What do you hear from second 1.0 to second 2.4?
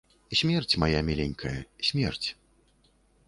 міленькая, смерць.